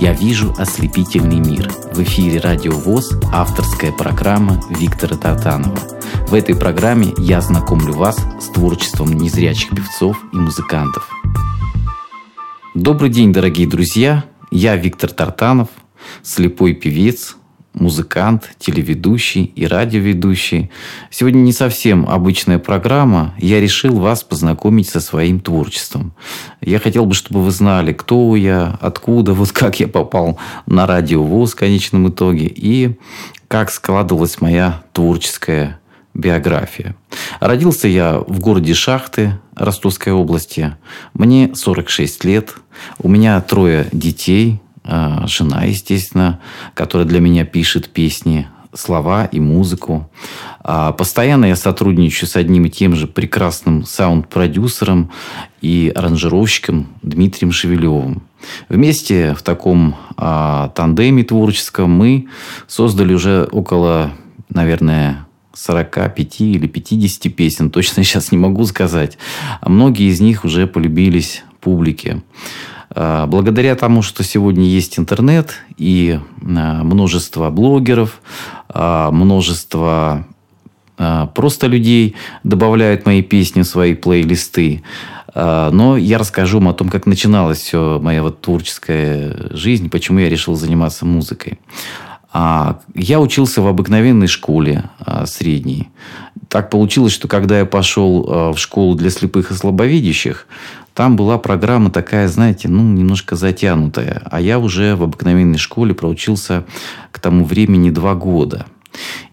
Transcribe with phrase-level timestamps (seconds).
[0.00, 1.70] Я вижу ослепительный мир.
[1.92, 5.78] В эфире Радио ВОЗ авторская программа Виктора Тартанова.
[6.26, 11.06] В этой программе я знакомлю вас с творчеством незрячих певцов и музыкантов.
[12.74, 14.24] Добрый день, дорогие друзья!
[14.50, 15.68] Я Виктор Тартанов,
[16.22, 17.36] слепой певец,
[17.72, 20.70] музыкант, телеведущий и радиоведущий.
[21.10, 23.34] Сегодня не совсем обычная программа.
[23.38, 26.12] Я решил вас познакомить со своим творчеством.
[26.60, 31.22] Я хотел бы, чтобы вы знали, кто я, откуда, вот как я попал на радио
[31.22, 32.98] ВОЗ в конечном итоге и
[33.48, 35.80] как складывалась моя творческая
[36.14, 36.96] биография.
[37.38, 40.76] Родился я в городе Шахты Ростовской области.
[41.14, 42.54] Мне 46 лет.
[42.98, 44.60] У меня трое детей–
[45.26, 46.40] жена, естественно,
[46.74, 50.10] которая для меня пишет песни, слова и музыку.
[50.62, 55.10] А, постоянно я сотрудничаю с одним и тем же прекрасным саунд-продюсером
[55.60, 58.22] и аранжировщиком Дмитрием Шевелевым.
[58.68, 62.28] Вместе в таком а, тандеме творческом мы
[62.66, 64.12] создали уже около,
[64.48, 67.70] наверное, 45 или 50 песен.
[67.70, 69.18] Точно сейчас не могу сказать.
[69.64, 72.22] Многие из них уже полюбились публике.
[72.92, 78.20] А, благодаря тому, что сегодня есть интернет и а, множество блогеров,
[78.68, 80.26] а, множество
[81.34, 84.82] просто людей добавляют мои песни в свои плейлисты.
[85.34, 90.28] Но я расскажу вам о том, как начиналась все моя вот творческая жизнь, почему я
[90.28, 91.58] решил заниматься музыкой.
[92.32, 94.84] Я учился в обыкновенной школе
[95.26, 95.88] средней.
[96.48, 100.46] Так получилось, что когда я пошел в школу для слепых и слабовидящих,
[100.94, 104.22] там была программа такая, знаете, ну, немножко затянутая.
[104.30, 106.64] А я уже в обыкновенной школе проучился
[107.10, 108.66] к тому времени два года.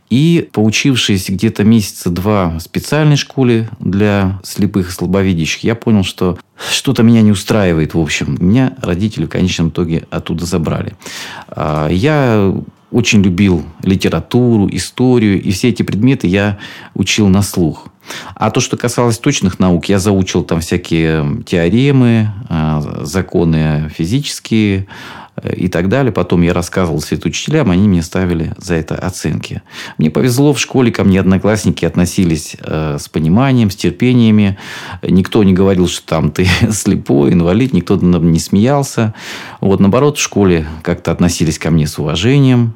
[0.09, 6.37] И поучившись где-то месяца два в специальной школе для слепых и слабовидящих, я понял, что
[6.71, 8.37] что-то меня не устраивает, в общем.
[8.39, 10.95] Меня родители в конечном итоге оттуда забрали.
[11.49, 12.55] А, я
[12.91, 16.57] очень любил литературу, историю, и все эти предметы я
[16.93, 17.87] учил на слух.
[18.35, 24.87] А то, что касалось точных наук, я заучил там всякие теоремы, а, законы физические
[25.55, 26.11] и так далее.
[26.11, 29.61] Потом я рассказывал все это учителям, они мне ставили за это оценки.
[29.97, 34.57] Мне повезло, в школе ко мне одноклассники относились э, с пониманием, с терпениями.
[35.01, 39.13] Никто не говорил, что там ты слепой, инвалид, никто не смеялся.
[39.61, 42.75] Вот, наоборот, в школе как-то относились ко мне с уважением.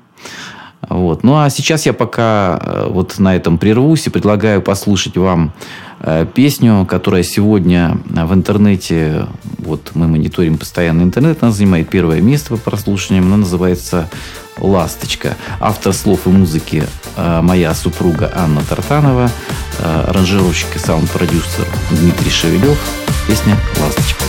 [0.89, 1.23] Вот.
[1.23, 5.53] Ну, а сейчас я пока э, вот на этом прервусь и предлагаю послушать вам
[5.99, 9.27] э, песню, которая сегодня в интернете,
[9.59, 14.09] вот мы мониторим постоянно интернет, она занимает первое место по прослушиваниям, она называется
[14.57, 15.37] «Ласточка».
[15.59, 16.83] Автор слов и музыки
[17.15, 19.29] э, моя супруга Анна Тартанова,
[20.07, 22.79] аранжировщик и саунд-продюсер Дмитрий Шевелев.
[23.27, 24.20] Песня «Ласточка».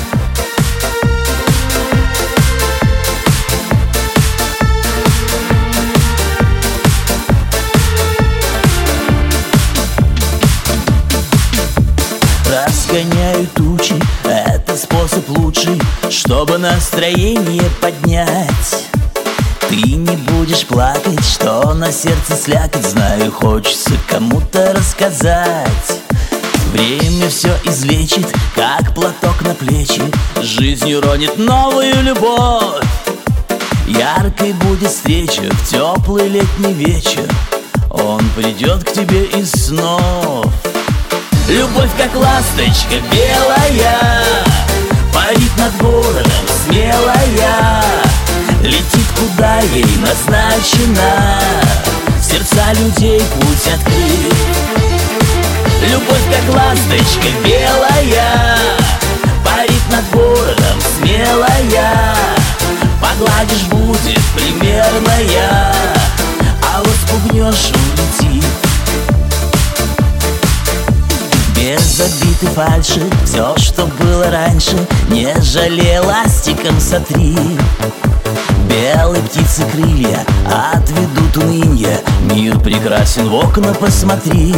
[13.33, 13.95] Разгоняю тучи.
[14.25, 18.87] Это способ лучший, чтобы настроение поднять.
[19.69, 22.85] Ты не будешь плакать, что на сердце слякоть.
[22.85, 25.69] Знаю, хочется кому-то рассказать.
[26.73, 30.03] Время все излечит, как платок на плечи.
[30.41, 32.85] Жизнь уронит новую любовь.
[33.87, 37.29] Яркой будет встреча в теплый летний вечер.
[37.91, 40.47] Он придет к тебе из снов
[41.53, 44.25] Любовь как ласточка белая
[45.13, 46.33] Парит над городом
[46.65, 47.83] смелая.
[48.63, 51.43] Летит куда ей назначена
[52.23, 54.35] сердца людей путь открыт
[55.91, 58.57] Любовь как ласточка белая
[59.45, 62.17] Парит над городом смелая.
[62.99, 65.75] Погладишь будет примерная
[66.73, 68.62] А вот спугнешь улетит
[71.63, 74.77] без обиды фальши Все, что было раньше
[75.09, 77.37] Не жалей ластиком сотри.
[78.69, 84.55] Белые птицы крылья Отведут унынье Мир прекрасен, в окна посмотри.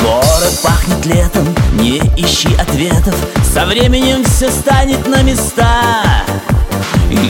[0.00, 3.16] Город пахнет летом, не ищи ответов
[3.52, 6.02] Со временем все станет на места.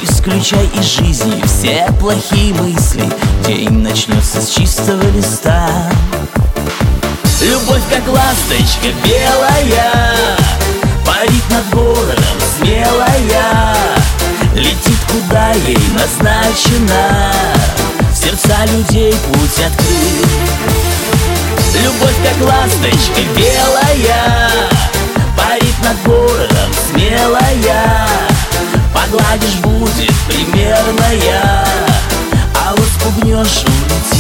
[0.03, 3.05] Исключай из жизни все плохие мысли
[3.47, 5.69] День начнется с чистого листа
[7.44, 9.93] Любовь как ласточка белая
[11.05, 13.75] Парит над городом смелая.
[14.55, 17.32] Летит куда ей назначена
[18.11, 20.29] В сердца людей путь открыт
[21.82, 24.50] Любовь как ласточка белая
[25.37, 28.08] Парит над городом смелая.
[28.94, 31.67] Погладишь будет примерная
[32.55, 34.14] А вот спугнешь улетит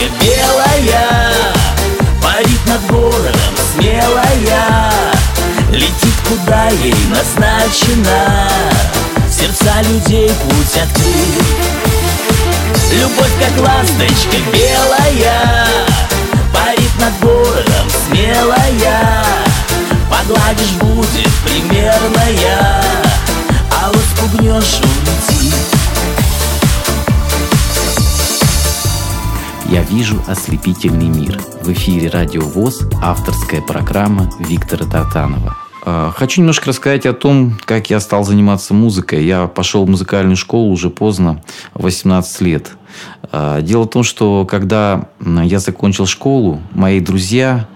[0.00, 1.32] ласточка белая
[2.22, 4.92] Парит над городом смелая
[5.72, 8.48] Летит куда ей назначено.
[9.30, 11.44] Сердца людей путь открыт.
[12.92, 15.69] Любовь как ласточка белая
[30.00, 31.38] вижу ослепительный мир».
[31.60, 35.54] В эфире «Радио ВОЗ» авторская программа Виктора Тартанова.
[35.84, 39.26] А, хочу немножко рассказать о том, как я стал заниматься музыкой.
[39.26, 41.42] Я пошел в музыкальную школу уже поздно,
[41.74, 42.70] 18 лет.
[43.30, 47.68] А, дело в том, что когда я закончил школу, мои друзья,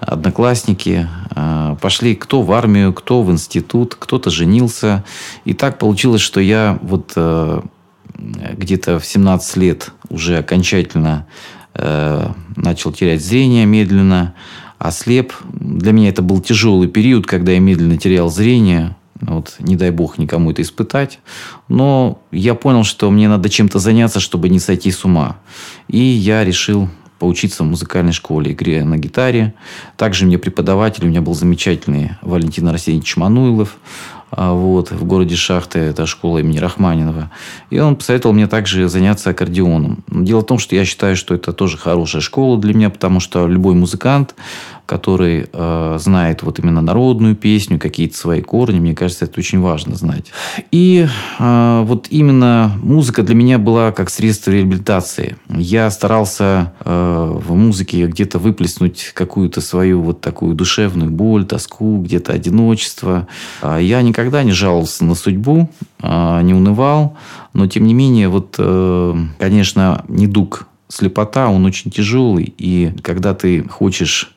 [0.00, 5.04] одноклассники а, пошли кто в армию, кто в институт, кто-то женился.
[5.44, 7.16] И так получилось, что я вот
[8.16, 11.26] где-то в 17 лет уже окончательно
[11.78, 14.34] начал терять зрение медленно,
[14.78, 15.32] ослеп.
[15.52, 18.96] Для меня это был тяжелый период, когда я медленно терял зрение.
[19.20, 21.18] Вот, не дай бог никому это испытать.
[21.68, 25.38] Но я понял, что мне надо чем-то заняться, чтобы не сойти с ума.
[25.88, 26.88] И я решил
[27.18, 29.54] поучиться в музыкальной школе, игре на гитаре.
[29.96, 33.78] Также мне преподаватель, у меня был замечательный Валентин Арсеньевич Мануилов.
[34.30, 37.30] А, вот, в городе Шахты, это школа имени Рахманинова.
[37.70, 40.04] И он посоветовал мне также заняться аккордеоном.
[40.08, 43.46] Дело в том, что я считаю, что это тоже хорошая школа для меня, потому что
[43.46, 44.34] любой музыкант,
[44.88, 49.94] который э, знает вот именно народную песню, какие-то свои корни, мне кажется, это очень важно
[49.96, 50.32] знать.
[50.72, 51.06] И
[51.38, 55.36] э, вот именно музыка для меня была как средство реабилитации.
[55.50, 62.32] Я старался э, в музыке где-то выплеснуть какую-то свою вот такую душевную боль, тоску, где-то
[62.32, 63.28] одиночество.
[63.62, 65.68] Я никогда не жаловался на судьбу,
[66.02, 67.18] э, не унывал,
[67.52, 73.68] но тем не менее, вот, э, конечно, недуг слепота, он очень тяжелый, и когда ты
[73.68, 74.34] хочешь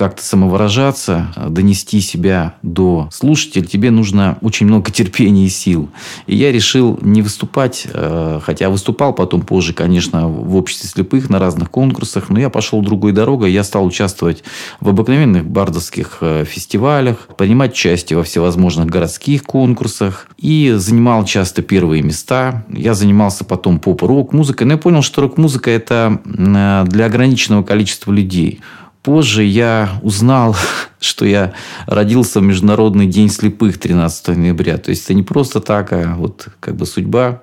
[0.00, 5.90] как-то самовыражаться, донести себя до слушателя, тебе нужно очень много терпения и сил.
[6.26, 11.38] И я решил не выступать, э, хотя выступал потом позже, конечно, в обществе слепых на
[11.38, 14.42] разных конкурсах, но я пошел другой дорогой, я стал участвовать
[14.80, 22.02] в обыкновенных бардовских э, фестивалях, принимать участие во всевозможных городских конкурсах и занимал часто первые
[22.02, 22.64] места.
[22.70, 28.12] Я занимался потом поп-рок музыкой, но я понял, что рок-музыка это э, для ограниченного количества
[28.12, 28.60] людей.
[29.02, 30.54] Позже я узнал,
[31.00, 31.54] что я
[31.86, 34.76] родился в Международный день слепых 13 ноября.
[34.76, 37.42] То есть это не просто так, а вот как бы судьба.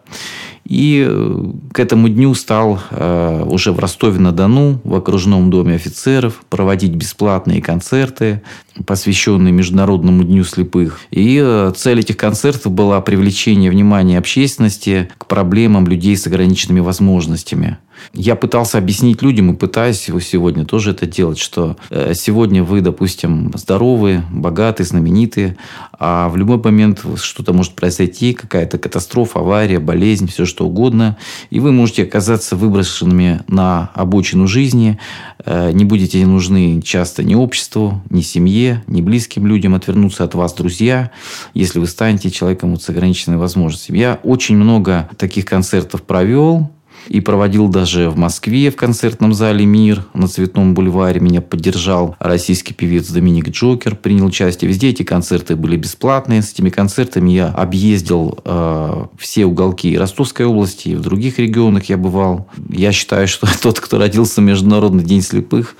[0.65, 6.93] И э, к этому дню стал э, уже в Ростове-на-Дону, в окружном доме офицеров, проводить
[6.93, 8.41] бесплатные концерты,
[8.85, 10.99] посвященные Международному дню слепых.
[11.09, 17.77] И э, цель этих концертов была привлечение внимания общественности к проблемам людей с ограниченными возможностями.
[18.13, 22.81] Я пытался объяснить людям и пытаюсь его сегодня тоже это делать, что э, сегодня вы,
[22.81, 25.57] допустим, здоровы, богаты, знаменитые,
[25.99, 31.17] а в любой момент что-то может произойти, какая-то катастрофа, авария, болезнь, все что угодно,
[31.49, 34.99] и вы можете оказаться выброшенными на обочину жизни,
[35.45, 40.53] э, не будете нужны часто ни обществу, ни семье, ни близким людям, отвернутся от вас
[40.53, 41.11] друзья,
[41.53, 43.97] если вы станете человеком с ограниченными возможностями.
[43.97, 46.71] Я очень много таких концертов провел,
[47.07, 51.19] и проводил даже в Москве в концертном зале «Мир» на Цветном бульваре.
[51.19, 54.69] Меня поддержал российский певец Доминик Джокер, принял участие.
[54.69, 56.41] Везде эти концерты были бесплатные.
[56.41, 61.97] С этими концертами я объездил э, все уголки Ростовской области и в других регионах я
[61.97, 62.47] бывал.
[62.69, 65.75] Я считаю, что тот, кто родился в Международный день слепых,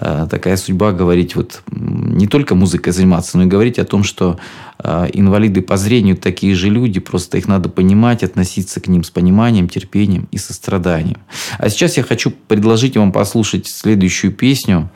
[0.00, 4.38] такая судьба говорить вот не только музыкой заниматься, но и говорить о том, что
[4.78, 9.10] э, инвалиды по зрению такие же люди, просто их надо понимать, относиться к ним с
[9.10, 11.18] пониманием, терпением и состраданием.
[11.58, 14.90] А сейчас я хочу предложить вам послушать следующую песню,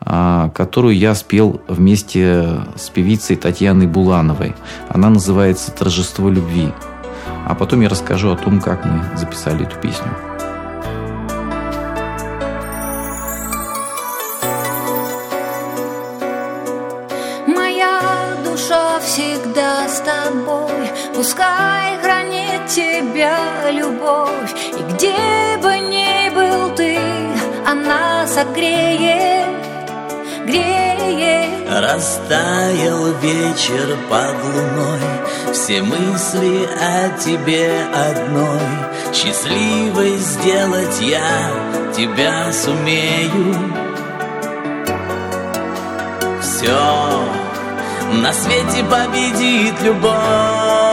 [0.00, 4.54] э, которую я спел вместе с певицей Татьяной Булановой.
[4.88, 6.68] Она называется «Торжество любви».
[7.46, 10.31] А потом я расскажу о том, как мы записали эту песню.
[19.92, 20.90] С тобой.
[21.14, 23.36] Пускай хранит тебя
[23.70, 24.52] любовь.
[24.78, 26.98] И где бы ни был ты,
[27.66, 29.62] она согреет
[30.46, 31.68] греет.
[31.70, 35.52] Растаял вечер под луной.
[35.52, 38.60] Все мысли о тебе одной.
[39.12, 41.50] Счастливой сделать я
[41.94, 43.54] тебя сумею.
[46.40, 47.41] Все
[48.12, 50.91] на свете победит любовь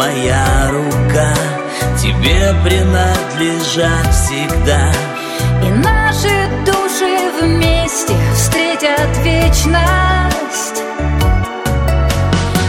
[0.00, 1.34] моя рука
[1.98, 4.92] Тебе принадлежат всегда
[5.62, 10.82] И наши души вместе встретят вечность.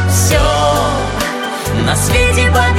[0.10, 0.42] Все
[1.86, 2.71] На свете победит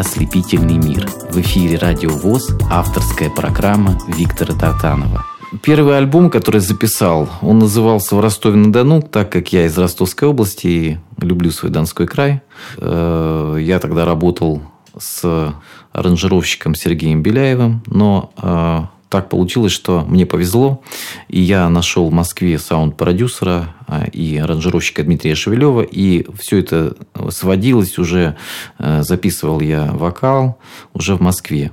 [0.00, 1.06] ослепительный мир.
[1.30, 5.26] В эфире Радио ВОЗ авторская программа Виктора Тартанова.
[5.62, 10.98] Первый альбом, который записал, он назывался «В Ростове-на-Дону», так как я из Ростовской области и
[11.20, 12.40] люблю свой Донской край.
[12.78, 14.62] Э, Я тогда работал
[14.98, 15.54] с
[15.92, 18.80] аранжировщиком Сергеем Беляевым, но э,
[19.10, 20.82] так получилось, что мне повезло,
[21.28, 23.74] и я нашел в Москве саунд-продюсера
[24.12, 26.96] и аранжировщика Дмитрия Шевелева, и все это
[27.30, 28.36] сводилось уже,
[28.78, 30.58] э, записывал я вокал
[30.92, 31.72] уже в Москве.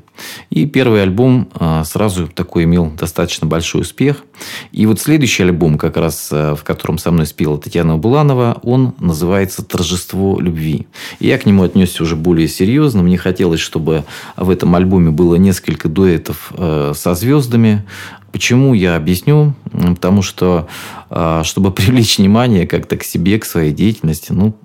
[0.50, 4.24] И первый альбом а, сразу такой имел достаточно большой успех.
[4.72, 8.94] И вот следующий альбом, как раз э, в котором со мной спела Татьяна Буланова, он
[9.00, 10.88] называется «Торжество любви».
[11.20, 13.04] И я к нему отнесся уже более серьезно.
[13.04, 14.04] Мне хотелось, чтобы
[14.36, 17.86] в этом альбоме было несколько дуэтов э, со звездами.
[18.32, 19.54] Почему, я объясню.
[19.72, 20.68] Потому что,
[21.10, 24.56] а, чтобы привлечь внимание как-то к себе, к своей деятельности, ну,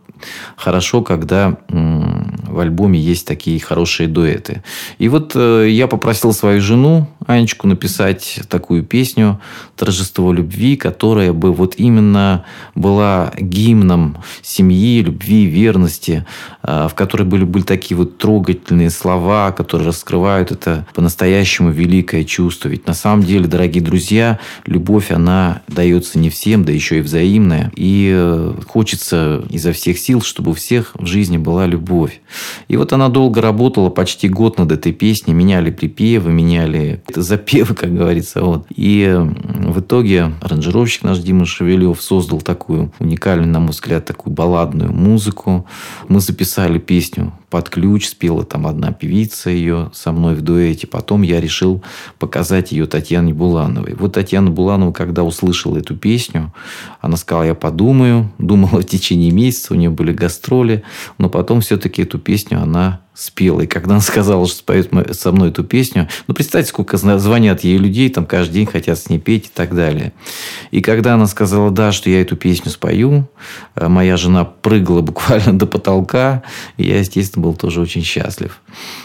[0.56, 4.62] хорошо, когда в альбоме есть такие хорошие дуэты.
[4.98, 9.40] И вот э, я попросил свою жену, Анечку, написать такую песню
[9.76, 16.26] «Торжество любви», которая бы вот именно была гимном семьи, любви, верности,
[16.62, 22.68] э, в которой были, были такие вот трогательные слова, которые раскрывают это по-настоящему великое чувство.
[22.68, 27.72] Ведь на самом деле, дорогие друзья, любовь, она дается не всем, да еще и взаимная.
[27.76, 32.20] И э, хочется изо всех сил, чтобы у всех в жизни была любовь.
[32.68, 35.34] И вот она долго работала, почти год над этой песней.
[35.34, 38.42] Меняли припевы, меняли запевы, как говорится.
[38.42, 38.66] Вот.
[38.74, 44.92] И в итоге аранжировщик наш Дима Шевелев создал такую уникальную, на мой взгляд, такую балладную
[44.92, 45.66] музыку.
[46.08, 50.86] Мы записали песню под ключ, спела там одна певица ее со мной в дуэте.
[50.86, 51.82] Потом я решил
[52.18, 53.94] показать ее Татьяне Булановой.
[53.94, 56.52] Вот Татьяна Буланова, когда услышала эту песню,
[57.00, 58.32] она сказала, я подумаю.
[58.38, 60.82] Думала в течение месяца, у нее были гастроли.
[61.18, 63.60] Но потом все-таки эту песню она спела.
[63.60, 67.76] И когда она сказала, что споет со мной эту песню, ну, представьте, сколько звонят ей
[67.76, 70.12] людей, там каждый день хотят с ней петь и так далее.
[70.70, 73.28] И когда она сказала, да, что я эту песню спою,
[73.74, 76.42] э, моя жена прыгала буквально до потолка,
[76.76, 78.60] и я, естественно, был тоже очень счастлив.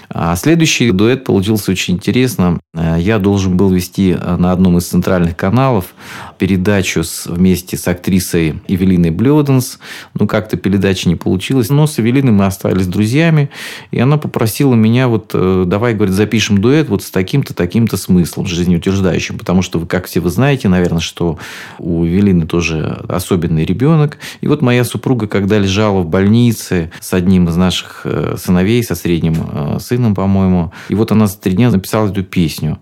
[0.09, 2.59] А следующий дуэт получился очень интересно.
[2.73, 5.93] Э, я должен был вести э, на одном из центральных каналов
[6.37, 9.79] передачу с, вместе с актрисой Эвелиной Блёденс.
[10.13, 11.69] Ну, как-то передача не получилась.
[11.69, 13.49] Но с Эвелиной мы остались друзьями.
[13.97, 18.47] И она попросила меня, вот, э, давай, говорит, запишем дуэт вот с таким-то, таким-то смыслом
[18.47, 19.37] жизнеутверждающим.
[19.37, 21.37] Потому что, как все вы знаете, наверное, что
[21.79, 24.17] у Эвелины тоже особенный ребенок.
[24.41, 28.05] И вот моя супруга, когда лежала в больнице с одним из наших
[28.37, 30.71] сыновей, со средним сыном, сыном, по-моему.
[30.89, 32.77] И вот она за три дня написала эту песню.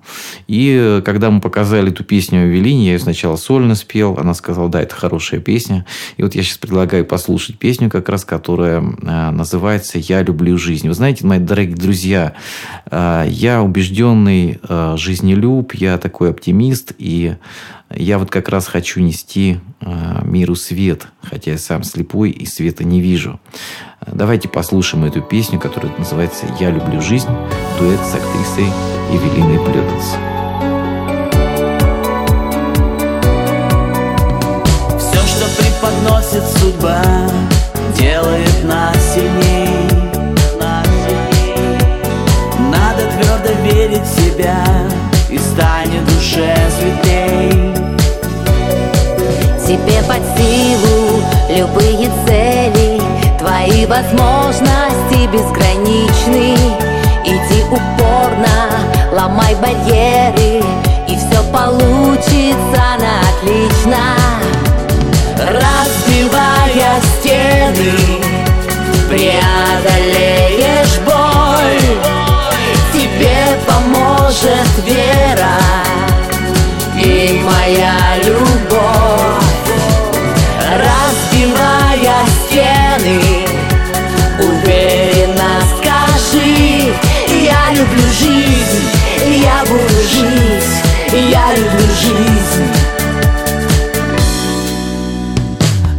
[0.48, 4.18] И э, когда мы показали эту песню Эвелине, я ее сначала сольно спел.
[4.20, 5.86] Она сказала, да, это хорошая песня.
[6.18, 10.88] И вот я сейчас предлагаю послушать песню, как раз, которая э, называется «Я люблю жизнь».
[10.88, 12.34] Вы знаете, мои дорогие друзья,
[12.90, 14.60] э, я убежденный
[14.98, 17.36] жизнелюб, я такой оптимист, и
[17.90, 19.60] я вот как раз хочу нести
[20.24, 23.40] миру свет, хотя я сам слепой и света не вижу.
[24.08, 27.30] Давайте послушаем эту песню, которая называется «Я люблю жизнь»,
[27.80, 28.72] дуэт с актрисой
[29.12, 30.16] Эвелиной Блёдлс.
[35.00, 37.02] Все, что преподносит судьба,
[38.00, 39.65] делает нас сильней.
[45.96, 47.74] Станет душе светлей.
[49.66, 53.02] Тебе под силу любые цели
[53.40, 56.56] Твои возможности безграничны
[57.24, 58.70] Иди упорно,
[59.12, 60.64] ломай барьеры
[61.08, 63.98] И все получится на отлично
[65.38, 68.22] Разбивая стены
[69.10, 69.55] Преодолеешь
[77.04, 79.46] И моя любовь.
[80.76, 83.22] Разбивая стены
[84.40, 86.94] Уверенно скажи
[87.30, 88.90] Я люблю жизнь,
[89.42, 90.64] я буду жить
[91.14, 92.68] Я люблю жизнь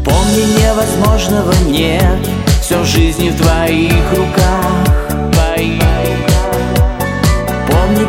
[0.05, 2.29] Помни, невозможного нет
[2.61, 4.97] Все в жизни в твоих руках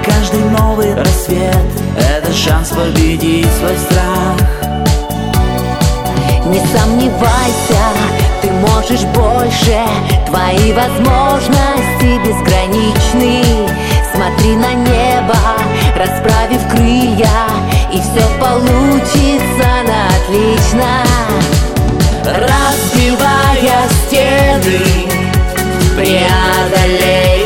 [0.05, 1.55] Каждый новый рассвет.
[1.97, 4.37] Это шанс победить свой страх.
[6.45, 7.83] Не сомневайся,
[8.41, 9.79] ты можешь больше.
[10.27, 13.67] Твои возможности безграничны.
[14.17, 15.37] Смотри на небо,
[15.95, 17.27] расправив крылья
[17.93, 21.03] И все получится на отлично.
[22.25, 25.07] Разбивая стены
[25.95, 27.36] Преодолеешь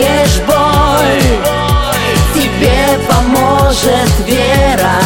[3.71, 4.99] поможет вера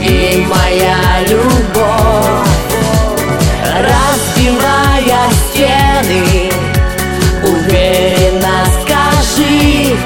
[0.00, 0.96] И моя
[1.28, 2.48] любовь
[3.76, 6.52] Разбивая стены.
[7.42, 9.96] Уверенно скажи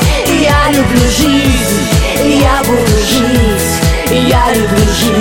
[0.41, 3.69] Я люблю жизнь, я буду жить
[4.11, 5.18] Я люблю жизнь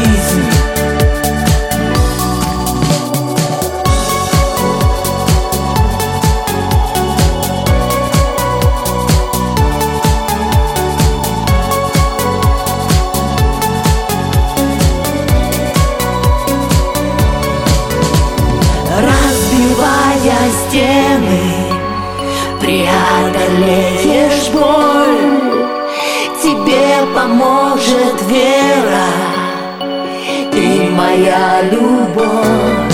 [31.27, 32.93] моя любовь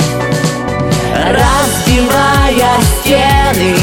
[1.14, 3.76] Разбивая стены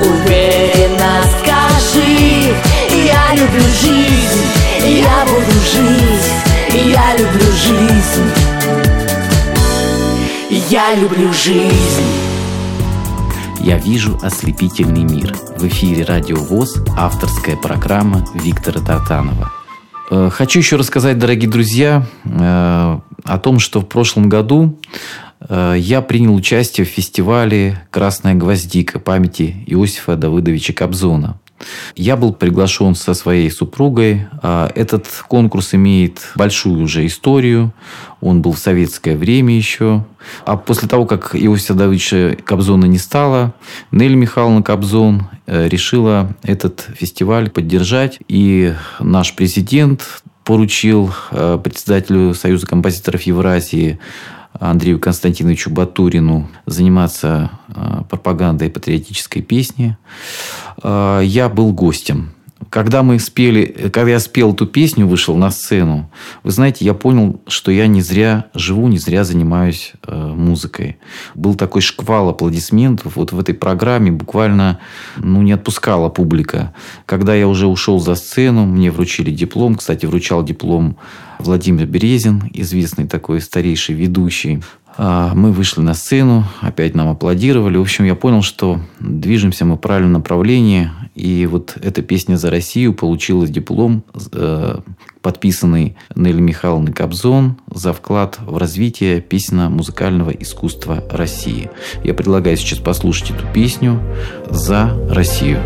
[0.00, 2.54] Уверенно скажи
[2.90, 4.44] Я люблю жизнь,
[4.84, 6.30] я буду жить
[6.72, 8.30] Я люблю жизнь
[10.70, 12.04] Я люблю жизнь
[13.60, 15.34] Я вижу ослепительный мир.
[15.56, 19.52] В эфире Радио ВОЗ, авторская программа Виктора Тартанова.
[20.10, 22.98] Э, Хочу еще рассказать, дорогие друзья, э,
[23.30, 24.78] о том, что в прошлом году
[25.48, 31.38] э, я принял участие в фестивале «Красная гвоздика» памяти Иосифа Давыдовича Кобзона.
[31.94, 34.26] Я был приглашен со своей супругой.
[34.42, 37.72] А, этот конкурс имеет большую уже историю.
[38.20, 40.04] Он был в советское время еще.
[40.46, 43.54] А после того, как Иосифа Давыдовича Кобзона не стало,
[43.92, 48.18] Нелли Михайловна Кобзон э, решила этот фестиваль поддержать.
[48.26, 54.00] И наш президент поручил э, председателю Союза композиторов Евразии
[54.58, 59.96] Андрею Константиновичу Батурину заниматься э, пропагандой патриотической песни.
[60.82, 62.32] Э, я был гостем.
[62.68, 66.10] Когда мы спели, когда я спел эту песню, вышел на сцену,
[66.42, 70.98] вы знаете, я понял, что я не зря живу, не зря занимаюсь э, музыкой.
[71.34, 73.16] Был такой шквал аплодисментов.
[73.16, 74.78] Вот в этой программе буквально
[75.16, 76.74] ну, не отпускала публика.
[77.06, 79.76] Когда я уже ушел за сцену, мне вручили диплом.
[79.76, 80.98] Кстати, вручал диплом
[81.40, 84.62] Владимир Березин, известный такой старейший ведущий.
[84.96, 87.76] А, мы вышли на сцену, опять нам аплодировали.
[87.76, 90.90] В общем, я понял, что движемся мы в правильном направлении.
[91.14, 94.78] И вот эта песня «За Россию» получила диплом, э,
[95.22, 101.70] подписанный Нелли Михайловной Кобзон за вклад в развитие песенно-музыкального искусства России.
[102.04, 104.00] Я предлагаю сейчас послушать эту песню
[104.50, 105.60] «За Россию».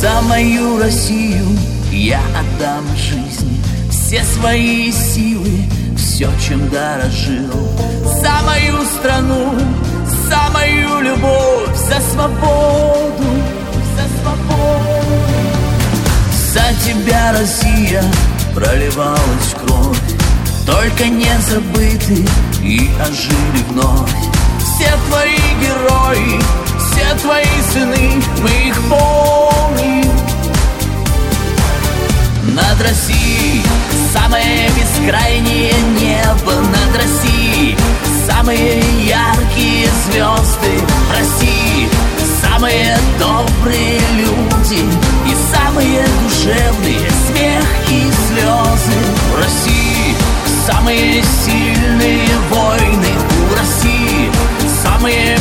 [0.00, 1.46] За мою Россию
[1.92, 3.56] я отдам жизнь,
[4.08, 7.52] все свои силы, все, чем дорожил.
[8.22, 9.52] За мою страну,
[10.30, 13.28] за мою любовь, за свободу,
[13.94, 15.20] за свободу.
[16.54, 18.02] За тебя, Россия,
[18.54, 20.00] проливалась кровь,
[20.64, 22.26] только не забыты
[22.62, 24.10] и ожили вновь.
[24.58, 26.40] Все твои герои,
[26.78, 29.57] все твои сыны, мы их помним.
[32.54, 33.62] Над Россией
[34.12, 36.52] самое бескрайнее небо.
[36.52, 37.76] Над Россией
[38.26, 40.86] самые яркие звезды.
[41.08, 41.88] В России
[42.40, 44.84] самые добрые люди
[45.26, 48.98] И самые душевные смех и слезы.
[49.32, 50.14] В России
[50.66, 53.12] самые сильные войны.
[53.50, 54.30] У России
[54.82, 55.36] самые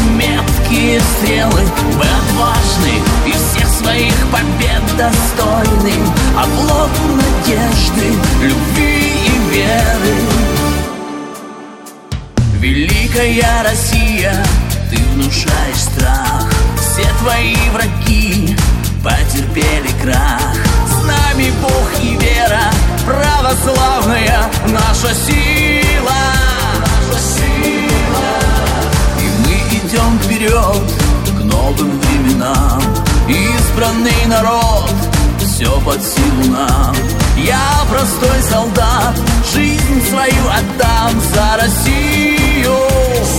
[0.77, 1.61] меткие стрелы
[1.95, 5.93] Мы отважны и всех своих побед достойны
[6.37, 10.17] Облог надежды, любви и веры.
[12.59, 14.43] Великая Россия,
[14.89, 16.51] ты внушаешь страх.
[16.77, 18.55] Все твои враги
[19.03, 20.55] потерпели крах.
[20.87, 22.71] С нами Бог и вера,
[23.05, 26.13] православная наша сила.
[26.79, 27.96] Наша сила
[29.87, 30.93] идем вперед
[31.37, 32.81] к новым временам.
[33.27, 34.91] Избранный народ,
[35.39, 36.95] все под силу нам.
[37.37, 39.15] Я простой солдат,
[39.53, 42.75] жизнь свою отдам за Россию.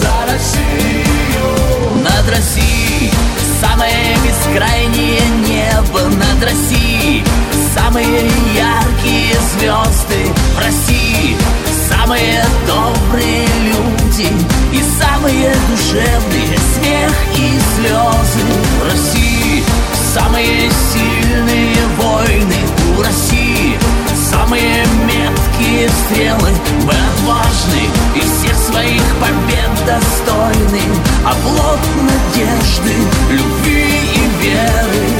[0.00, 2.02] За Россию.
[2.02, 3.12] Над Россией
[3.61, 6.00] самое бескрайнее небо.
[6.00, 7.24] Над Россией
[7.74, 8.22] самые
[8.54, 11.37] яркие звезды В России
[12.08, 14.28] самые добрые люди
[14.72, 18.44] И самые душевные смех и слезы
[18.80, 19.62] В России.
[20.14, 22.56] Самые сильные войны
[22.96, 23.78] У России.
[24.30, 26.50] Самые меткие стрелы
[26.84, 30.80] Мы отважны и всех своих побед достойны.
[31.26, 32.94] Оплот надежды,
[33.30, 35.17] любви и веры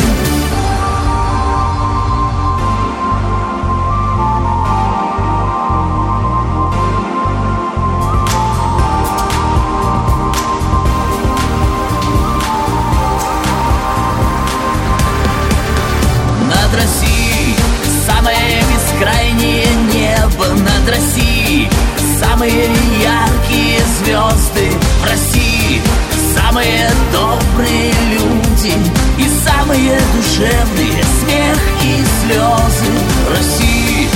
[27.49, 28.75] добрые люди
[29.19, 32.93] И самые душевные смех и слезы
[33.27, 34.09] В России.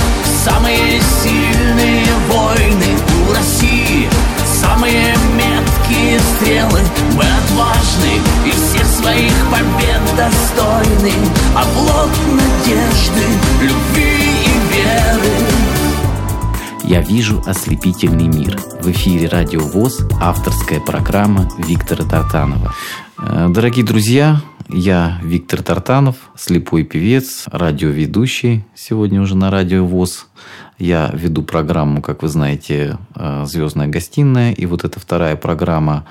[0.43, 4.09] Самые сильные войны У России.
[4.45, 6.81] Самые меткие стрелы.
[7.15, 11.13] Мы отважны и всех своих побед достойны.
[11.55, 13.25] Оплот надежды,
[13.61, 15.63] любви и веры.
[16.83, 18.59] Я вижу ослепительный мир.
[18.81, 22.73] В эфире Радио ВОЗ, авторская программа Виктора Тартанова.
[23.25, 30.27] Э, Дорогие друзья, я Виктор Тартанов, слепой певец, радиоведущий сегодня уже на Радио ВОЗ.
[30.77, 34.51] Я веду программу, как вы знаете, э, «Звездная гостиная».
[34.51, 36.05] И вот эта вторая программа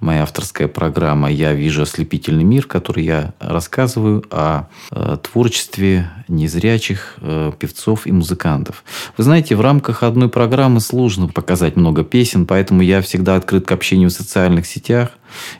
[0.00, 7.16] моя авторская программа «Я вижу ослепительный мир», в которой я рассказываю о э, творчестве незрячих
[7.20, 8.84] э, певцов и музыкантов.
[9.16, 13.72] Вы знаете, в рамках одной программы сложно показать много песен, поэтому я всегда открыт к
[13.72, 15.10] общению в социальных сетях.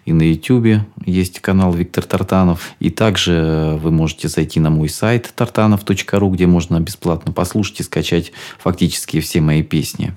[0.05, 2.71] И на YouTube есть канал Виктор Тартанов.
[2.81, 8.33] И также вы можете зайти на мой сайт tartanov.ru, где можно бесплатно послушать и скачать
[8.59, 10.17] фактически все мои песни.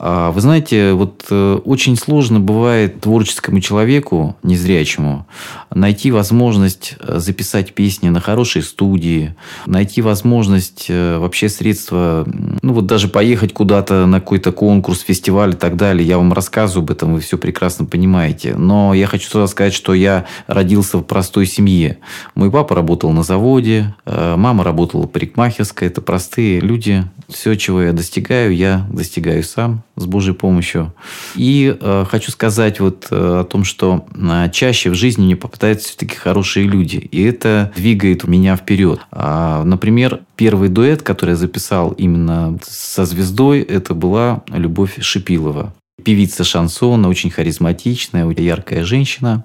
[0.00, 5.26] А, вы знаете, вот э, очень сложно бывает творческому человеку, незрячему,
[5.74, 9.34] найти возможность э, записать песни на хорошей студии,
[9.66, 12.24] найти возможность э, вообще средства,
[12.62, 16.06] ну вот даже поехать куда-то на какой-то конкурс, фестиваль и так далее.
[16.06, 18.54] Я вам рассказываю об этом, вы все прекрасно понимаете.
[18.54, 21.98] Но я хочу сразу сказать, что я родился в простой семье.
[22.36, 25.88] Мой папа работал на заводе, мама работала парикмахерской.
[25.88, 27.04] Это простые люди.
[27.28, 30.92] Все, чего я достигаю, я достигаю сам с Божьей помощью.
[31.34, 35.88] И э, хочу сказать вот э, о том, что э, чаще в жизни мне попадаются
[35.88, 36.96] все-таки хорошие люди.
[36.96, 39.00] И это двигает меня вперед.
[39.10, 45.72] А, например, первый дуэт, который я записал именно со звездой, это была Любовь Шипилова
[46.04, 49.44] певица шансона, очень харизматичная, яркая женщина.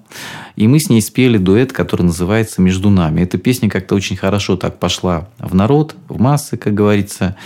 [0.56, 3.22] И мы с ней спели дуэт, который называется «Между нами».
[3.22, 7.36] Эта песня как-то очень хорошо так пошла в народ, в массы, как говорится.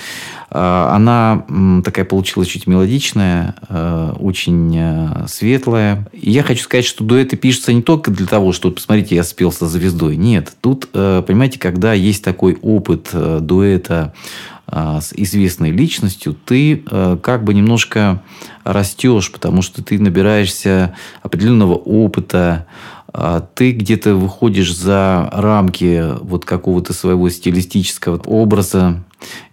[0.51, 1.44] А, она
[1.83, 6.07] такая получилась чуть мелодичная, а, очень а, светлая.
[6.12, 9.53] И я хочу сказать, что дуэты пишутся не только для того, что, посмотрите, я спел
[9.53, 10.16] со звездой.
[10.16, 14.12] Нет, тут, понимаете, когда есть такой опыт дуэта
[14.70, 16.76] с известной личностью, ты
[17.22, 18.22] как бы немножко
[18.64, 22.66] растешь, потому что ты набираешься определенного опыта,
[23.11, 29.02] а ты где-то выходишь за рамки вот какого-то своего стилистического образа,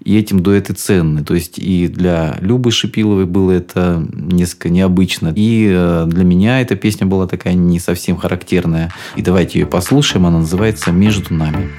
[0.03, 1.23] и этим дуэты ценны.
[1.23, 5.33] То есть и для Любы Шипиловой было это несколько необычно.
[5.35, 8.91] И э, для меня эта песня была такая не совсем характерная.
[9.15, 10.27] И давайте ее послушаем.
[10.27, 11.71] Она называется «Между нами».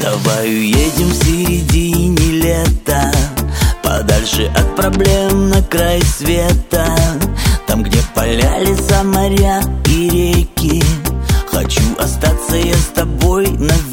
[0.00, 3.12] Давай уедем в середине лета
[3.82, 6.86] Подальше от проблем на край света.
[7.66, 10.82] Там, где поля, леса, моря и реки.
[11.50, 13.87] Хочу остаться я с тобой навеки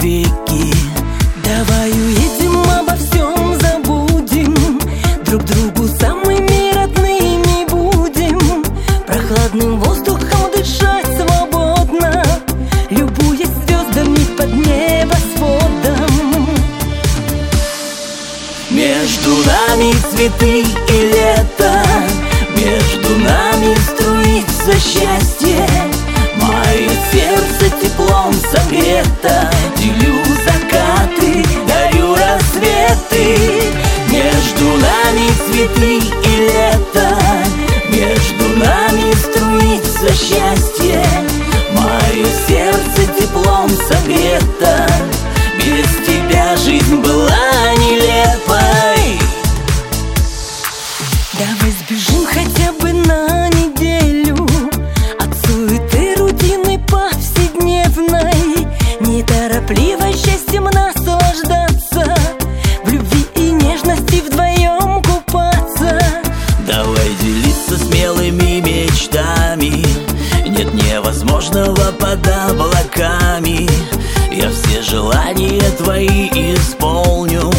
[75.85, 77.51] твои исполню.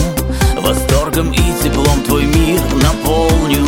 [0.61, 3.65] Восторгом и теплом твой мир наполню.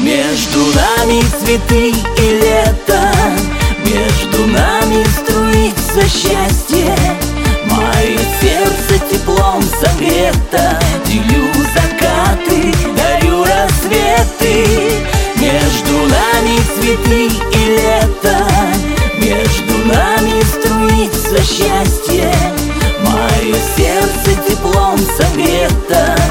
[0.00, 3.10] Между нами цветы и лето
[3.84, 6.94] Между нами струится счастье.
[7.70, 14.66] Мое сердце теплом согрето Делю закаты, дарю рассветы.
[15.36, 17.45] Между нами цветы
[21.46, 22.32] счастье.
[23.00, 26.25] Мое сердце теплом согрето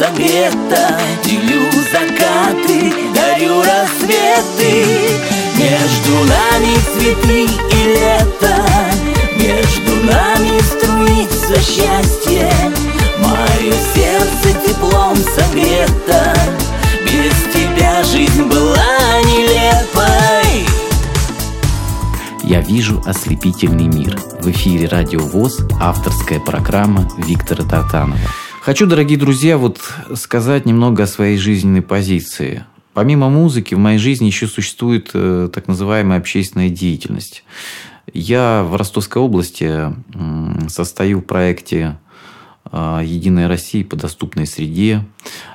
[0.00, 5.20] согрето Делю закаты, дарю рассветы
[5.58, 8.56] Между нами цветы и лето
[9.36, 12.50] Между нами струится счастье
[13.18, 16.34] Мое сердце теплом согрето
[17.04, 20.66] Без тебя жизнь была нелепой
[22.42, 24.18] «Я вижу ослепительный мир».
[24.40, 28.18] В эфире «Радио ВОЗ» авторская программа Виктора Тартанова.
[28.60, 29.80] Хочу, дорогие друзья, вот
[30.16, 32.66] сказать немного о своей жизненной позиции.
[32.92, 37.42] Помимо музыки в моей жизни еще существует э, так называемая общественная деятельность.
[38.12, 39.94] Я в Ростовской области
[40.68, 41.96] состою в проекте
[42.70, 45.06] э, «Единая Россия по доступной среде».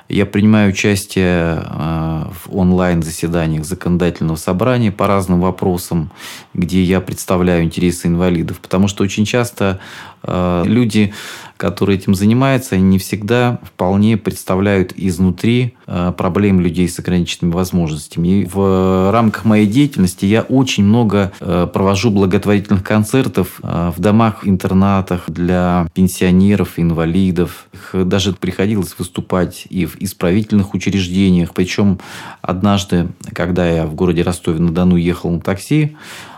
[0.08, 6.10] Я принимаю участие э, в онлайн-заседаниях законодательного собрания по разным вопросам,
[6.54, 8.60] где я представляю интересы инвалидов.
[8.60, 9.80] Потому что очень часто
[10.22, 11.12] э, люди,
[11.56, 18.42] которые этим занимаются, не всегда вполне представляют изнутри э, проблем людей с ограниченными возможностями.
[18.42, 25.88] И в рамках моей деятельности я очень много провожу благотворительных концертов в домах, интернатах для
[25.94, 27.66] пенсионеров, инвалидов.
[27.92, 31.54] Даже приходилось выступать и в исправительных учреждениях.
[31.54, 31.98] Причем
[32.42, 35.96] однажды, когда я в городе Ростове-на-Дону ехал на такси,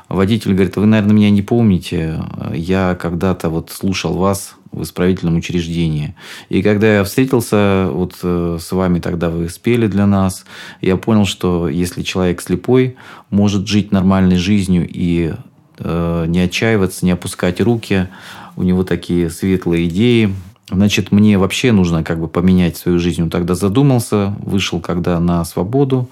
[0.09, 2.23] водитель говорит, вы, наверное, меня не помните.
[2.53, 6.15] Я когда-то вот слушал вас в исправительном учреждении.
[6.49, 10.45] И когда я встретился вот э, с вами, тогда вы спели для нас,
[10.81, 12.97] я понял, что если человек слепой
[13.31, 15.35] может жить нормальной жизнью и
[15.79, 18.09] э, не отчаиваться, не опускать руки,
[18.57, 20.35] у него такие светлые идеи,
[20.71, 23.23] Значит, мне вообще нужно как бы поменять свою жизнь.
[23.23, 26.09] Он тогда задумался, вышел когда на свободу,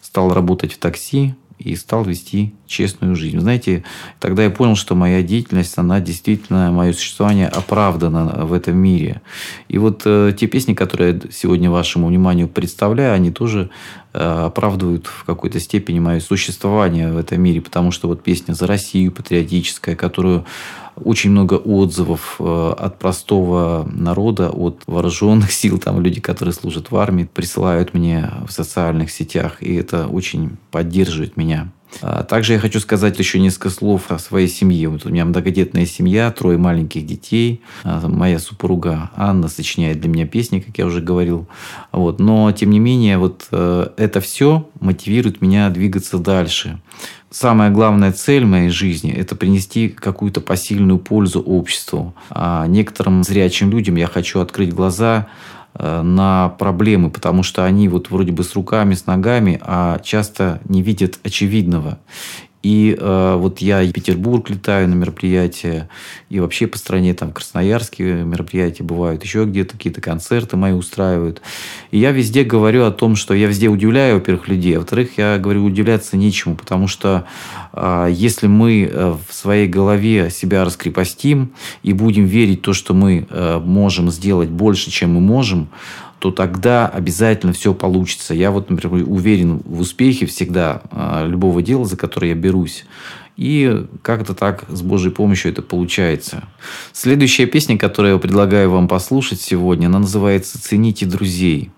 [0.00, 3.38] стал работать в такси и стал вести честную жизнь.
[3.40, 3.84] Знаете,
[4.20, 9.20] тогда я понял, что моя деятельность, она действительно, мое существование оправдано в этом мире.
[9.68, 13.70] И вот э, те песни, которые я сегодня вашему вниманию представляю, они тоже
[14.18, 19.12] оправдывают в какой-то степени мое существование в этом мире, потому что вот песня «За Россию»
[19.12, 20.44] патриотическая, которую
[20.96, 26.96] очень много отзывов э, от простого народа, от вооруженных сил, там люди, которые служат в
[26.96, 31.70] армии, присылают мне в социальных сетях, и это очень поддерживает меня.
[32.02, 34.88] А также я хочу сказать еще несколько слов о своей семье.
[34.88, 37.62] Вот у меня многодетная семья, трое маленьких детей.
[37.84, 41.48] А моя супруга Анна сочиняет для меня песни, как я уже говорил.
[41.92, 42.20] Вот.
[42.20, 46.80] Но, тем не менее, вот э, это все мотивирует меня двигаться дальше
[47.30, 52.14] самая главная цель моей жизни– это принести какую-то посильную пользу обществу.
[52.30, 55.28] А некоторым зрячим людям я хочу открыть глаза
[55.78, 60.82] на проблемы, потому что они вот вроде бы с руками, с ногами, а часто не
[60.82, 61.98] видят очевидного.
[62.62, 65.88] И э, вот я в Петербург летаю на мероприятия,
[66.28, 71.40] и вообще по стране там красноярские мероприятия бывают, еще где-то какие-то концерты мои устраивают.
[71.92, 75.38] И я везде говорю о том, что я везде удивляю, во-первых, людей, а во-вторых, я
[75.38, 77.26] говорю, удивляться нечему, потому что
[77.72, 81.52] э, если мы э, в своей голове себя раскрепостим
[81.84, 85.68] и будем верить в то, что мы э, можем сделать больше, чем мы можем,
[86.18, 88.34] то тогда обязательно все получится.
[88.34, 92.84] Я вот, например, уверен в успехе всегда а, любого дела, за которое я берусь.
[93.36, 96.48] И как-то так с Божьей помощью это получается.
[96.92, 101.70] Следующая песня, которую я предлагаю вам послушать сегодня, она называется «Цените друзей».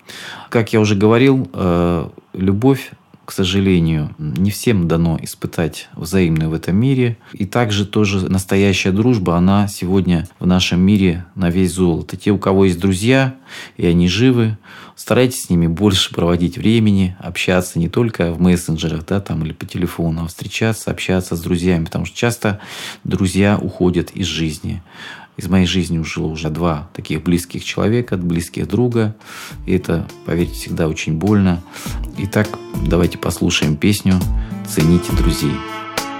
[0.49, 2.91] Как я уже говорил, э, любовь
[3.31, 7.17] к сожалению, не всем дано испытать взаимное в этом мире.
[7.31, 12.17] И также тоже настоящая дружба, она сегодня в нашем мире на весь золото.
[12.17, 13.35] Те, у кого есть друзья,
[13.77, 14.57] и они живы,
[14.97, 19.65] старайтесь с ними больше проводить времени, общаться не только в мессенджерах да, там, или по
[19.65, 22.59] телефону, а встречаться, общаться с друзьями, потому что часто
[23.05, 24.83] друзья уходят из жизни.
[25.37, 29.15] Из моей жизни ушло уже два таких близких человека, близких друга.
[29.65, 31.61] И это, поверьте, всегда очень больно.
[32.17, 32.47] Итак,
[32.85, 34.19] давайте послушаем песню
[34.67, 35.55] «Цените друзей».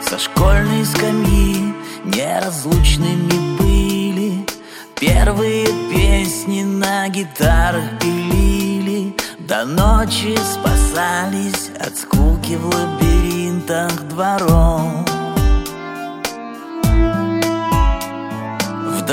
[0.01, 1.73] Со школьной скамьи
[2.05, 4.45] неразлучными были
[4.99, 15.20] Первые песни на гитарах пилили До ночи спасались от скуки в лабиринтах дворов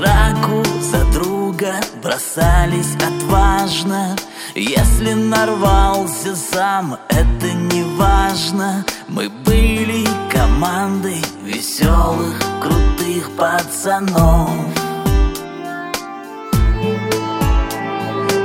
[0.01, 4.17] драку за друга бросались отважно.
[4.55, 8.85] Если нарвался сам, это не важно.
[9.09, 14.51] Мы были командой веселых, крутых пацанов.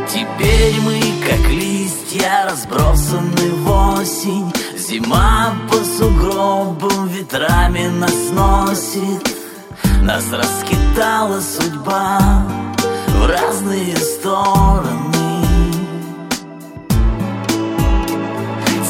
[0.08, 4.52] Теперь мы, как листья, разбросаны в осень.
[4.76, 9.33] Зима по сугробам ветрами нас носит
[10.04, 12.20] нас раскидала судьба
[13.08, 15.14] в разные стороны.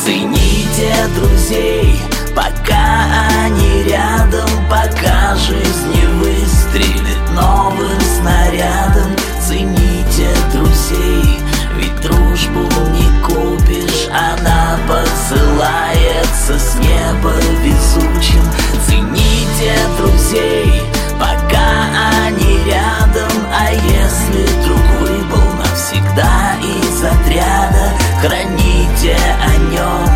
[0.03, 1.99] Цените друзей,
[2.35, 3.05] пока
[3.45, 9.15] они рядом Пока жизнь не выстрелит новым снарядом.
[9.47, 11.39] Цените друзей,
[11.75, 12.61] ведь дружбу
[12.91, 18.41] не купишь Она посылается с неба везучим.
[18.87, 20.81] Цените друзей,
[21.23, 27.85] пока они рядом А если друг выбыл навсегда из отряда
[28.21, 30.09] Храните о нем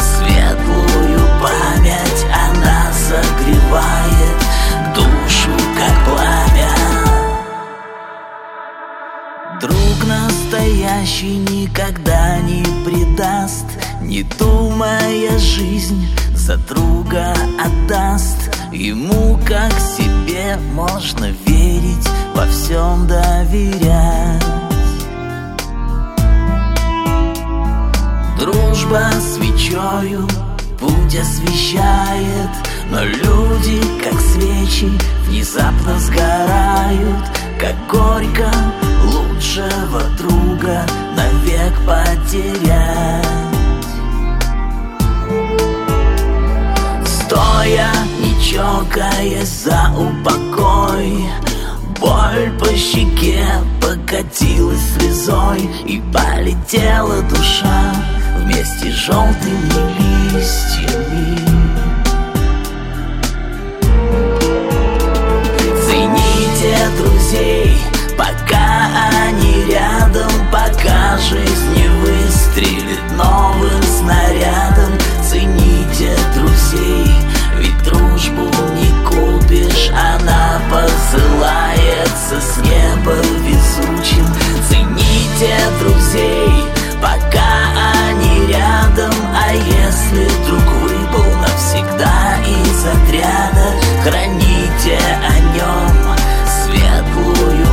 [0.00, 4.38] светлую память Она согревает
[4.94, 6.74] душу, как пламя.
[9.60, 13.66] Друг настоящий никогда не предаст
[14.00, 24.44] Не думая жизнь за друга отдаст Ему как себе можно верить, во всем доверять.
[28.38, 30.28] Дружба свечою
[30.78, 32.50] путь освещает
[32.90, 34.90] Но люди, как свечи,
[35.26, 37.24] внезапно сгорают.
[37.60, 38.50] Как горько
[39.04, 43.47] лучшего друга навек потерять
[48.58, 51.24] чокаясь за упокой.
[52.00, 53.44] Боль по щеке
[53.80, 57.92] покатилась слезой И полетела душа
[58.36, 61.38] вместе с желтыми листьями.
[65.86, 67.76] Цените друзей,
[68.16, 68.88] пока
[69.26, 74.92] они рядом Пока жизнь не выстрелит новым снарядом.
[75.28, 77.06] Цените друзей,
[78.18, 79.90] дружбу не купишь.
[79.90, 84.26] Она посылается с неба везучим.
[84.68, 86.64] Цените друзей,
[87.00, 89.14] пока они рядом.
[89.34, 96.16] А если вдруг выбыл навсегда из отряда Храните о нем
[96.46, 97.67] светлую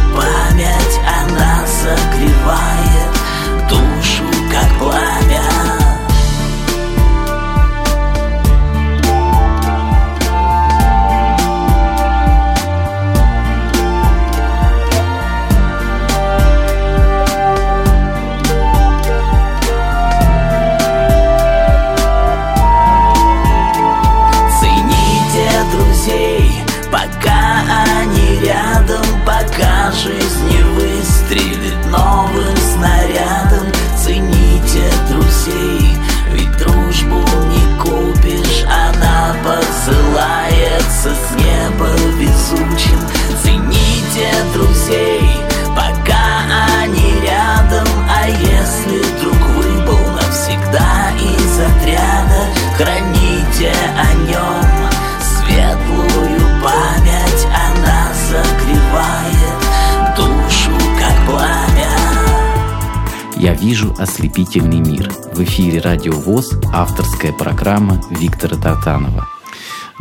[64.16, 65.12] ослепительный мир.
[65.34, 69.28] В эфире Радио ВОЗ, авторская программа Виктора Тартанова.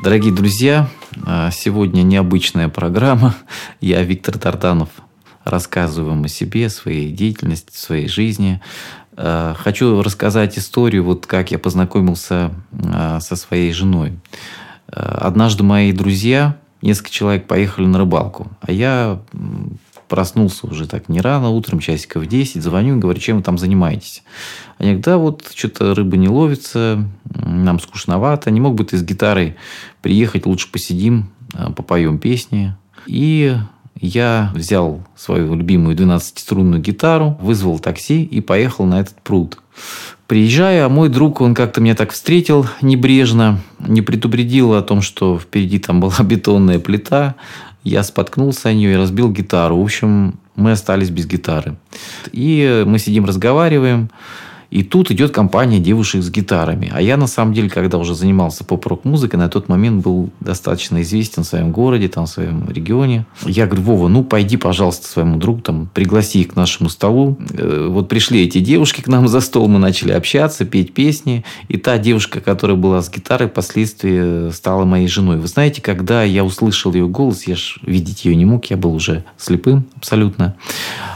[0.05, 0.89] Дорогие друзья,
[1.27, 3.35] а, сегодня необычная программа.
[3.81, 4.91] Я, Виктор Тартанов,
[5.43, 8.61] рассказываю вам о себе, своей деятельности, своей жизни.
[9.17, 12.53] А, Хочу рассказать историю, вот как я познакомился
[12.95, 14.12] а, со своей женой.
[14.87, 19.21] Однажды мои друзья, несколько человек, поехали на рыбалку, а я
[20.09, 23.59] проснулся уже так не рано, утром, часиков в 10, звоню и говорю, чем вы там
[23.59, 24.23] занимаетесь?
[24.79, 29.03] Они говорят, да, вот что-то рыба не ловится, нам скучновато, не мог бы ты с
[29.03, 29.57] гитарой
[30.03, 32.75] приехать, лучше посидим, а, попоем песни.
[33.07, 33.57] И
[34.01, 39.59] я взял свою любимую 12-струнную гитару, вызвал такси и поехал на этот пруд.
[40.27, 45.79] Приезжая, мой друг, он как-то меня так встретил небрежно, не предупредил о том, что впереди
[45.79, 47.35] там была бетонная плита.
[47.85, 49.78] Я споткнулся о нее и разбил гитару.
[49.78, 51.76] В общем, мы остались без гитары.
[52.32, 54.11] И мы сидим, разговариваем.
[54.75, 56.91] И тут идет компания девушек с гитарами.
[56.93, 61.01] А я, на самом деле, когда уже занимался поп-рок музыкой, на тот момент был достаточно
[61.03, 63.25] известен в своем городе, там, в своем регионе.
[63.47, 67.39] Я говорю, Вова, ну, пойди, пожалуйста, своему другу, там, пригласи их к нашему столу.
[67.57, 71.45] Э, Вот пришли эти девушки к нам за стол, мы начали общаться, петь песни.
[71.68, 75.37] И та девушка, которая была с гитарой, впоследствии стала моей женой.
[75.37, 78.93] Вы знаете, когда я услышал ее голос, я ж видеть ее не мог, я был
[78.93, 80.57] уже слепым абсолютно.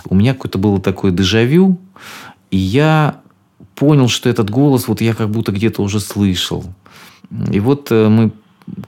[0.09, 1.77] У меня какое-то было такое дежавю,
[2.53, 3.17] и я
[3.79, 6.65] понял, что этот голос вот я как будто где-то уже слышал.
[7.51, 8.33] И вот э, мы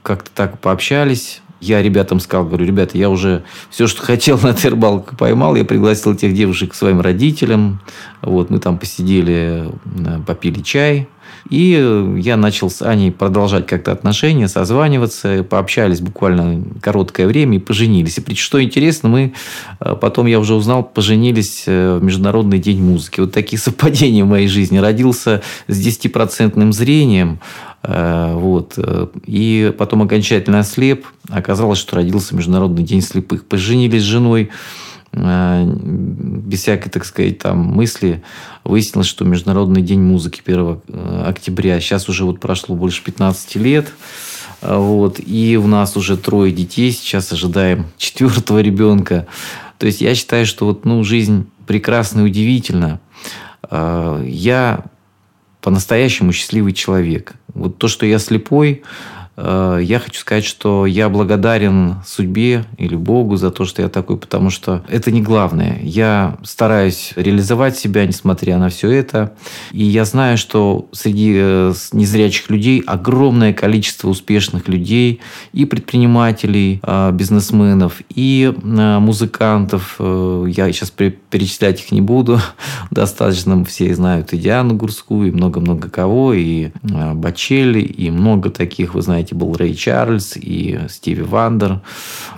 [0.03, 1.41] как-то так пообщались.
[1.61, 5.55] Я ребятам сказал, говорю, ребята, я уже все, что хотел на этой рыбалке поймал.
[5.55, 7.79] Я пригласил этих девушек к своим родителям.
[8.21, 9.69] Вот, мы там посидели,
[10.05, 11.07] э, попили чай.
[11.49, 18.19] И я начал с Аней продолжать как-то отношения, созваниваться, пообщались буквально короткое время и поженились.
[18.25, 19.33] И что интересно, мы
[19.79, 23.21] э, потом, я уже узнал, поженились э, в Международный день музыки.
[23.21, 24.77] Вот такие совпадения в моей жизни.
[24.77, 27.39] Родился с 10% зрением,
[27.83, 28.77] э, вот.
[29.25, 31.05] И потом окончательно ослеп.
[31.29, 33.45] Оказалось, что родился Международный день слепых.
[33.45, 34.49] Поженились с женой
[35.13, 38.23] без всякой, так сказать, там мысли
[38.63, 41.81] выяснилось, что Международный день музыки 1 э, октября.
[41.81, 43.91] Сейчас уже вот прошло больше 15 лет.
[44.61, 46.91] Э, вот, и у нас уже трое детей.
[46.91, 49.27] Сейчас ожидаем четвертого ребенка.
[49.79, 53.01] То есть я считаю, что вот, ну, жизнь прекрасна и удивительна.
[53.69, 54.85] Э, я
[55.59, 57.33] по-настоящему счастливый человек.
[57.53, 63.37] Вот то, что я слепой, Э, я хочу сказать, что я благодарен судьбе или Богу
[63.37, 65.79] за то, что я такой, потому что это не главное.
[65.81, 69.33] Я стараюсь реализовать себя, несмотря на все это.
[69.71, 75.21] И я знаю, что среди э, незрячих людей огромное количество успешных людей
[75.53, 79.97] и предпринимателей, э, бизнесменов, и музыкантов.
[79.99, 80.91] Я сейчас
[81.31, 82.39] перечислять их не буду.
[82.91, 89.01] Достаточно все знают и Диану Гурскую, и много-много кого, и Бачелли, и много таких, вы
[89.01, 91.81] знаете, был Рэй Чарльз и Стиви Вандер.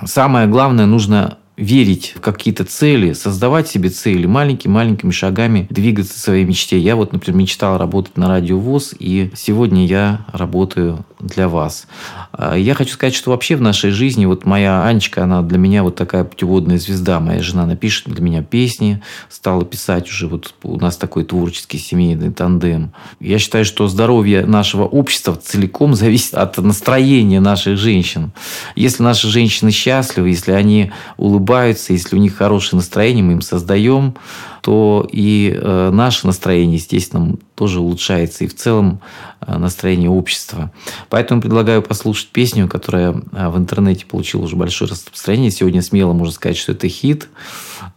[0.05, 6.45] Самое главное, нужно верить в какие-то цели, создавать себе цели, маленькими-маленькими шагами двигаться к своей
[6.45, 6.79] мечте.
[6.79, 11.87] Я вот, например, мечтал работать на радио ВОЗ, и сегодня я работаю для вас.
[12.31, 15.83] А, я хочу сказать, что вообще в нашей жизни, вот моя Анечка, она для меня
[15.83, 17.19] вот такая путеводная звезда.
[17.19, 22.31] Моя жена напишет для меня песни, стала писать уже, вот у нас такой творческий семейный
[22.31, 22.91] тандем.
[23.19, 28.31] Я считаю, что здоровье нашего общества целиком зависит от настроения наших женщин.
[28.75, 34.15] Если наши женщины счастливы, если они улыбаются, если у них хорошее настроение, мы им создаем
[34.63, 39.01] то и э, наше настроение, естественно, тоже улучшается, и в целом
[39.41, 40.71] э, настроение общества.
[41.09, 45.51] Поэтому предлагаю послушать песню, которая э, в интернете получила уже большое распространение.
[45.51, 47.27] Сегодня смело можно сказать, что это хит.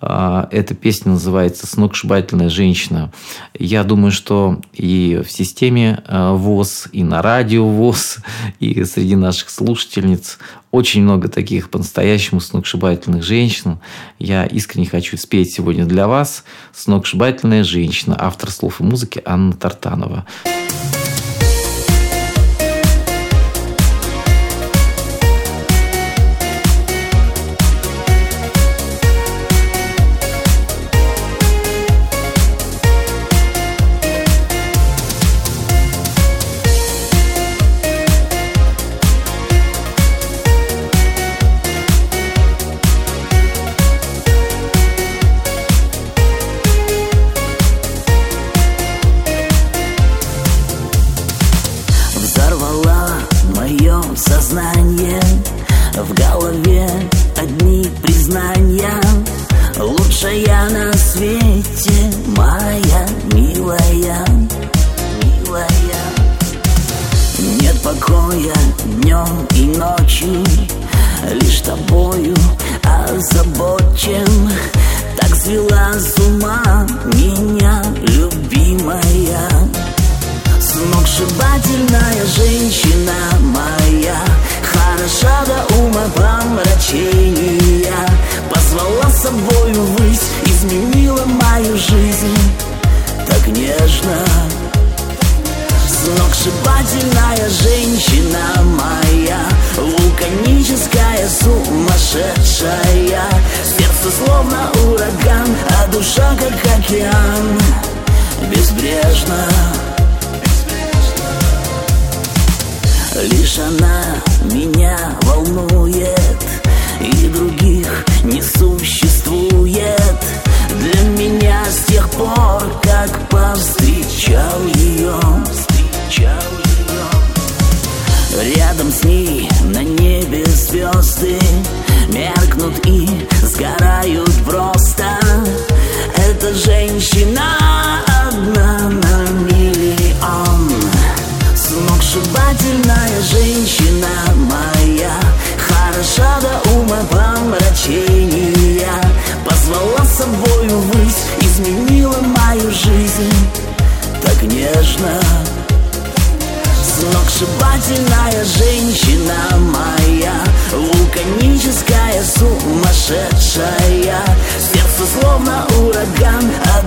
[0.01, 3.13] Эта песня называется «Сногсшибательная женщина».
[3.59, 8.19] Я думаю, что и в системе ВОЗ, и на радио ВОЗ,
[8.61, 10.39] и среди наших слушательниц
[10.71, 13.79] очень много таких по-настоящему сногсшибательных женщин.
[14.19, 16.45] Я искренне хочу спеть сегодня для вас
[16.75, 20.27] «Сногсшибательная женщина», автор слов и музыки Анна Тартанова.
[20.45, 21.06] Сногсшибательная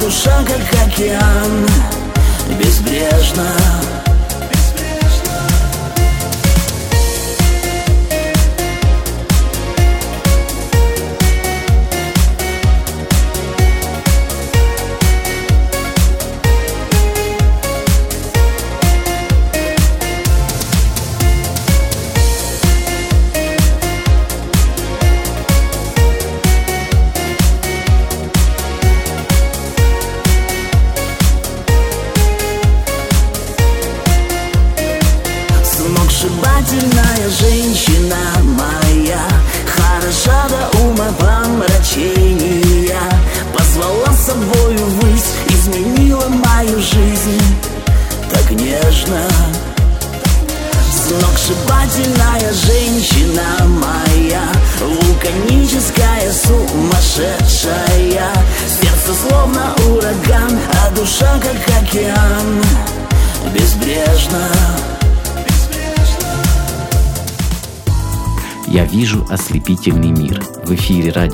[0.10, 1.68] душа как океан
[2.57, 3.45] Безбрежно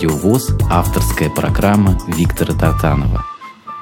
[0.06, 3.26] Радио ВОЗ, авторская программа Виктора Тартанова.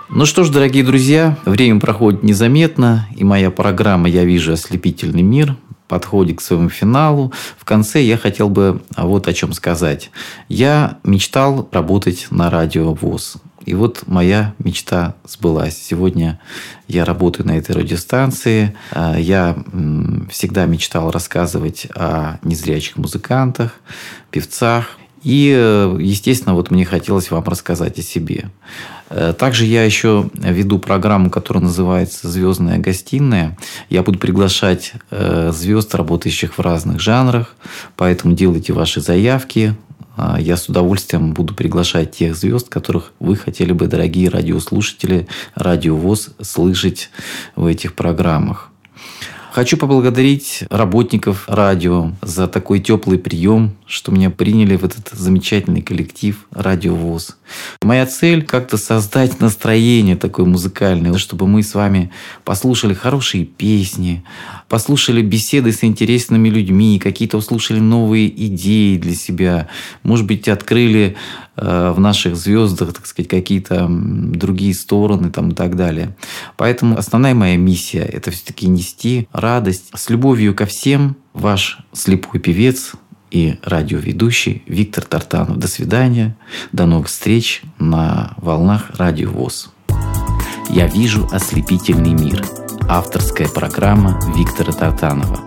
[0.10, 5.58] Ну что ж, дорогие друзья, время проходит незаметно, и моя программа «Я вижу ослепительный мир»
[5.90, 7.34] подходит к своему финалу.
[7.58, 10.12] В конце я хотел бы вот о чем сказать.
[10.48, 13.36] Я мечтал работать на радио ВОЗ.
[13.66, 15.78] И вот моя мечта сбылась.
[15.78, 16.40] Сегодня
[16.88, 18.78] я работаю на этой радиостанции.
[18.96, 19.58] Я
[20.30, 23.74] всегда мечтал рассказывать о незрячих музыкантах,
[24.32, 24.98] певцах.
[25.24, 25.48] И,
[26.00, 28.52] естественно, вот мне хотелось вам рассказать о себе.
[29.10, 33.58] Э, также я еще веду программу, которая называется «Звездная гостиная».
[33.90, 37.56] Я буду приглашать э, звезд, работающих в разных жанрах,
[37.96, 39.76] поэтому делайте ваши заявки,
[40.16, 46.30] а, я с удовольствием буду приглашать тех звезд, которых вы хотели бы, дорогие радиослушатели, радиовоз,
[46.42, 47.10] слышать
[47.56, 48.70] в этих программах.
[49.54, 56.48] Хочу поблагодарить работников радио за такой теплый прием, что меня приняли в этот замечательный коллектив
[56.50, 57.38] «Радиовоз».
[57.84, 62.12] Моя цель– как-то создать настроение такое музыкальное, чтобы мы с вами
[62.44, 64.24] послушали хорошие песни,
[64.70, 69.68] послушали беседы с интересными людьми, какие-то услышали новые идеи для себя,
[70.02, 71.16] может быть, открыли
[71.58, 76.16] э, в наших звездах, так сказать, какие-то другие стороны там, и так далее.
[76.58, 81.18] Поэтому основная моя миссия– это все-таки нести радость с любовью ко всем.
[81.34, 82.94] Ваш слепой певец
[83.30, 85.58] и радиоведущий Виктор Тартанов.
[85.58, 86.36] До свидания.
[86.72, 89.72] До новых встреч на волнах Радио ВОЗ.
[90.70, 92.46] Я вижу ослепительный мир.
[92.88, 95.42] Авторская программа Виктора Тартанова.